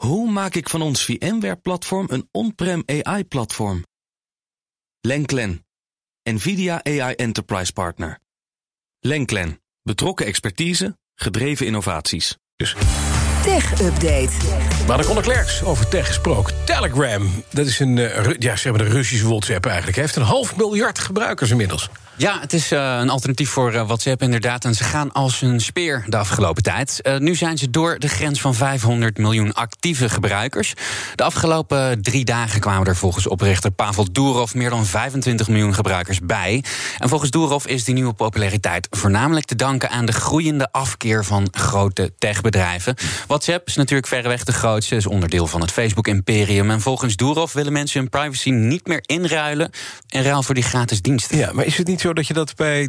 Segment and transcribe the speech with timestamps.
[0.00, 3.84] Hoe maak ik van ons VMware-platform een on-prem AI-platform?
[5.00, 5.66] Lenklen,
[6.22, 8.18] NVIDIA AI Enterprise Partner.
[9.00, 12.36] Lenklen, betrokken expertise, gedreven innovaties.
[12.56, 12.76] Dus.
[13.42, 14.30] Tech Update.
[14.86, 16.54] Maar de Klerks over tech gesproken.
[16.64, 19.96] Telegram, dat is een, uh, ja, zeg maar de Russische WhatsApp eigenlijk.
[19.96, 21.88] Heeft een half miljard gebruikers inmiddels.
[22.20, 24.64] Ja, het is uh, een alternatief voor uh, WhatsApp inderdaad.
[24.64, 27.00] En ze gaan als een speer de afgelopen tijd.
[27.02, 30.74] Uh, nu zijn ze door de grens van 500 miljoen actieve gebruikers.
[31.14, 34.54] De afgelopen drie dagen kwamen er volgens oprichter Pavel Durov...
[34.54, 36.64] meer dan 25 miljoen gebruikers bij.
[36.98, 39.90] En volgens Durov is die nieuwe populariteit voornamelijk te danken...
[39.90, 42.94] aan de groeiende afkeer van grote techbedrijven.
[43.26, 46.70] WhatsApp is natuurlijk verreweg de grootste, is onderdeel van het Facebook-imperium.
[46.70, 49.70] En volgens Durov willen mensen hun privacy niet meer inruilen...
[50.08, 51.38] in ruil voor die gratis diensten.
[51.38, 52.88] Ja, maar is het niet zo dat je dat bij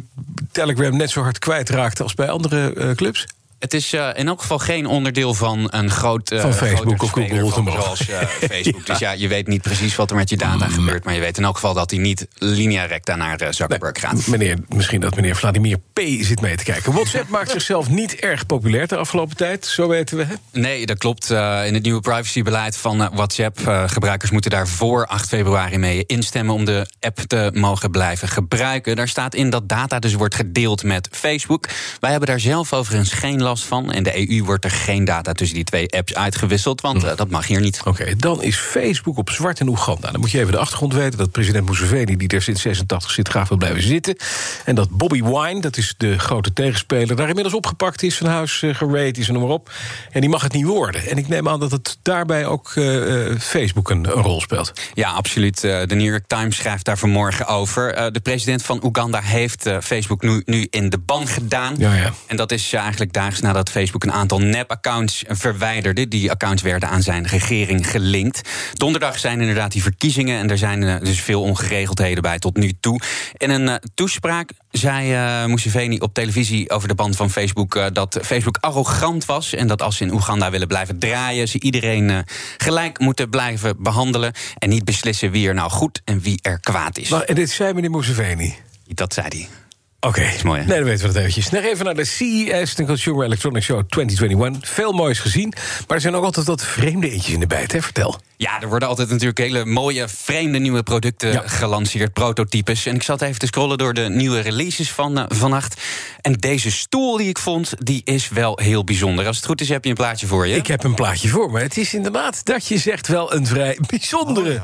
[0.52, 3.26] Telegram net zo hard kwijtraakt als bij andere uh, clubs?
[3.62, 6.32] Het is uh, in elk geval geen onderdeel van een groot.
[6.32, 8.18] Uh, van Facebook of Google van, zoals uh,
[8.50, 8.86] Facebook.
[8.86, 10.72] Dus ja, je weet niet precies wat er met je data Mm.
[10.72, 11.04] gebeurt.
[11.04, 14.26] Maar je weet in elk geval dat hij niet linea recta naar Zuckerberg nee, gaat.
[14.26, 16.00] Meneer, misschien dat meneer Vladimir P.
[16.20, 16.92] zit mee te kijken.
[16.92, 20.24] WhatsApp maakt zichzelf niet erg populair de afgelopen tijd, zo weten we.
[20.24, 20.34] Hè?
[20.60, 21.30] Nee, dat klopt.
[21.30, 23.58] in het nieuwe privacybeleid van WhatsApp.
[23.86, 28.96] gebruikers moeten daar voor 8 februari mee instemmen om de app te mogen blijven gebruiken.
[28.96, 31.68] Daar staat in dat data dus wordt gedeeld met Facebook.
[32.00, 33.92] Wij hebben daar zelf overigens geen last van.
[33.92, 37.30] In de EU wordt er geen data tussen die twee apps uitgewisseld, want uh, dat
[37.30, 37.80] mag hier niet.
[37.80, 40.10] Oké, okay, dan is Facebook op zwart in Oeganda.
[40.10, 43.28] Dan moet je even de achtergrond weten dat president Museveni, die er sinds 86 zit,
[43.28, 44.16] graag wil blijven zitten.
[44.64, 48.62] En dat Bobby Wine, dat is de grote tegenspeler, daar inmiddels opgepakt is, van huis
[48.62, 49.70] uh, is en noem maar op.
[50.10, 51.06] En die mag het niet worden.
[51.06, 54.72] En ik neem aan dat het daarbij ook uh, Facebook een, een, rol speelt.
[54.94, 55.60] Ja, absoluut.
[55.60, 58.12] de New York Times schrijft daar vanmorgen over.
[58.12, 61.74] de president van Oeganda heeft Facebook nu, nu in de ban gedaan.
[61.78, 62.12] Ja, ja.
[62.26, 66.08] En dat is eigenlijk daags nadat Facebook een aantal nep-accounts verwijderde.
[66.08, 68.48] Die accounts werden aan zijn regering gelinkt.
[68.72, 72.72] Donderdag zijn inderdaad die verkiezingen en er zijn uh, dus veel ongeregeldheden bij tot nu
[72.80, 73.00] toe.
[73.36, 77.86] In een uh, toespraak zei uh, Museveni op televisie over de band van Facebook uh,
[77.92, 82.08] dat Facebook arrogant was en dat als ze in Oeganda willen blijven draaien, ze iedereen
[82.08, 82.18] uh,
[82.56, 86.98] gelijk moeten blijven behandelen en niet beslissen wie er nou goed en wie er kwaad
[86.98, 87.08] is.
[87.08, 88.54] Maar, en dit zei meneer Museveni?
[88.86, 89.61] Dat zei hij.
[90.06, 90.40] Oké, okay.
[90.44, 90.60] mooi.
[90.60, 90.66] Hè?
[90.66, 91.50] Nee, dan weten we dat eventjes.
[91.50, 94.68] Nog even naar de CES, de Consumer Electronics Show 2021.
[94.68, 95.52] Veel moois gezien,
[95.86, 97.82] maar er zijn ook altijd wat vreemde eentjes in de bijt, hè?
[97.82, 98.20] Vertel.
[98.36, 101.42] Ja, er worden altijd natuurlijk hele mooie, vreemde nieuwe producten ja.
[101.46, 102.86] gelanceerd, prototypes.
[102.86, 105.80] En ik zat even te scrollen door de nieuwe releases van uh, vannacht.
[106.20, 109.26] En deze stoel die ik vond, die is wel heel bijzonder.
[109.26, 110.56] Als het goed is, heb je een plaatje voor je.
[110.56, 111.60] Ik heb een plaatje voor me.
[111.60, 114.50] Het is inderdaad dat je zegt wel een vrij bijzondere.
[114.50, 114.54] Oh,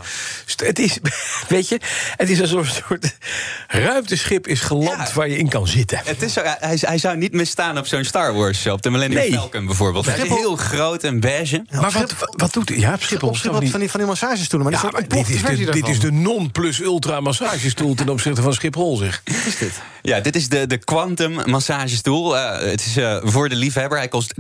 [0.57, 0.67] ja.
[0.67, 0.99] Het is,
[1.49, 1.81] weet je,
[2.17, 3.17] het is alsof een soort
[3.69, 5.15] ruimteschip is geland ja.
[5.15, 6.01] waar je in kan zitten.
[6.05, 8.91] Het is zo, hij, hij zou niet misstaan op zo'n Star Wars show, op de
[8.91, 9.33] Millennium nee.
[9.33, 10.07] Falcon bijvoorbeeld.
[10.07, 11.65] Hij is heel groot en beige.
[11.71, 12.79] Ja, maar wat, wat, wat doet hij?
[12.79, 13.29] Ja, op Schiphol.
[13.29, 14.71] Op Schiphol van die, van die massagestoelen.
[14.71, 18.97] Maar, ja, maar dit, is de, dit is de non-plus-ultra massagestoel ten opzichte van Schiphol,
[18.97, 19.23] zeg.
[19.25, 19.73] Wat is dit?
[20.03, 22.37] Ja, dit is de, de Quantum massagestoel.
[22.37, 23.99] Uh, het is uh, voor de liefhebber.
[23.99, 24.35] Hij kost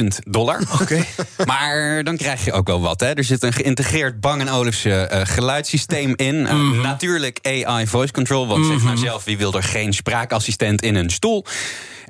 [0.00, 0.60] 30.000 dollar.
[0.80, 0.82] Oké.
[0.82, 1.06] Okay.
[1.46, 3.00] maar dan krijg je ook wel wat.
[3.00, 3.12] Hè.
[3.12, 6.34] Er zit een geïntegreerd Bang Olufsen uh, geluidssysteem in.
[6.34, 6.80] Uh, mm -hmm.
[6.80, 8.46] Natuurlijk AI voice control.
[8.46, 8.78] Want mm -hmm.
[8.78, 11.44] zeg nou zelf, wie wil er geen spraakassistent in een stoel?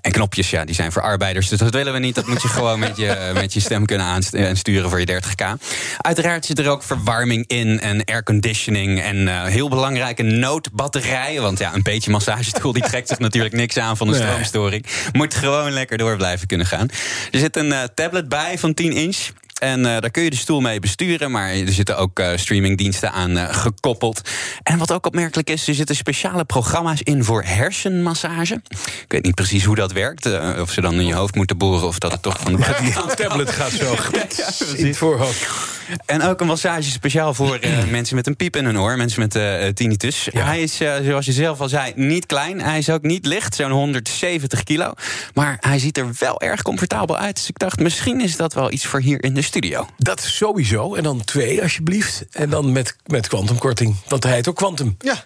[0.01, 1.49] En knopjes, ja, die zijn voor arbeiders.
[1.49, 2.15] Dus dat willen we niet.
[2.15, 5.65] Dat moet je gewoon met je, met je stem kunnen aansturen voor je 30k.
[5.99, 9.01] Uiteraard zit er ook verwarming in en airconditioning.
[9.01, 11.43] En uh, heel belangrijke noodbatterijen.
[11.43, 14.87] Want ja, een beetje massagestoel die trekt zich natuurlijk niks aan van de stroomstoring.
[15.13, 16.89] Moet gewoon lekker door blijven kunnen gaan.
[17.31, 19.29] Er zit een uh, tablet bij van 10 inch.
[19.61, 21.31] En uh, daar kun je de stoel mee besturen.
[21.31, 24.21] Maar er zitten ook uh, streamingdiensten aan uh, gekoppeld.
[24.63, 28.63] En wat ook opmerkelijk is, er zitten speciale programma's in voor hersenmassage.
[29.03, 30.27] Ik weet niet precies hoe dat werkt.
[30.61, 32.59] of ze dan in je hoofd moeten boren of dat het toch van de
[32.95, 35.79] ja, tablet gaat zo ja, in het voorhoofd.
[36.07, 37.59] En ook een massage speciaal voor
[37.91, 38.97] mensen met een piep in hun oor.
[38.97, 40.29] Mensen met tinnitus.
[40.33, 40.45] Ja.
[40.45, 42.61] Hij is, zoals je zelf al zei, niet klein.
[42.61, 44.93] Hij is ook niet licht, zo'n 170 kilo.
[45.35, 47.35] Maar hij ziet er wel erg comfortabel uit.
[47.35, 49.87] Dus ik dacht, misschien is dat wel iets voor hier in de studio.
[49.97, 50.95] Dat sowieso.
[50.95, 52.25] En dan twee, alsjeblieft.
[52.31, 53.97] En dan met, met kwantumkorting.
[54.09, 54.97] Want hij heet ook kwantum.
[54.99, 55.25] Ja.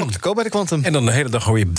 [0.00, 0.84] Ook te koop bij de Quantum.
[0.84, 1.72] En dan de hele dag hoor je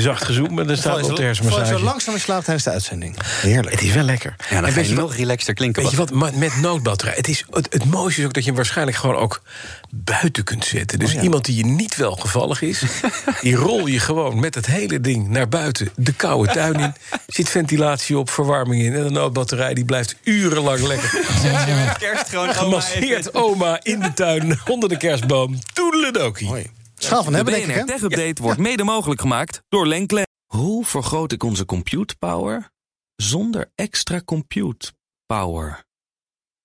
[0.00, 1.78] zacht gezoem en dan staat op de hersenmassage.
[1.78, 3.16] zo langzaam in slaap tijdens de uitzending.
[3.24, 3.70] Heerlijk.
[3.70, 4.34] Het is wel lekker.
[4.50, 5.82] Ja, dan en weet je nog relaxter klinken.
[5.82, 7.14] Weet je wat, met noodbatterij.
[7.16, 9.42] Het, is, het, het mooiste is ook dat je hem waarschijnlijk gewoon ook
[9.90, 10.98] buiten kunt zetten.
[10.98, 11.20] Dus oh ja.
[11.20, 12.82] iemand die je niet welgevallig is,
[13.40, 16.94] die rol je gewoon met het hele ding naar buiten de koude tuin in.
[17.26, 18.94] Zit ventilatie op, verwarming in.
[18.94, 21.10] En de noodbatterij die blijft urenlang lekker.
[21.98, 25.58] Kerst gewoon Gemasseerd oma in de tuin onder de kerstboom.
[26.04, 26.70] Toedeledokie.
[26.94, 28.42] Schaal van hebben, de BNR Tech Update ja.
[28.42, 30.26] wordt mede mogelijk gemaakt door Lenklen.
[30.46, 32.70] Hoe vergroot ik onze compute power
[33.16, 34.92] zonder extra compute
[35.26, 35.84] power?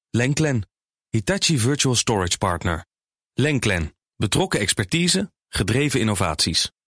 [0.10, 0.70] Lenklen,
[1.10, 2.86] Hitachi Virtual Storage Partner.
[3.34, 6.72] Lenklen, betrokken expertise, gedreven innovaties.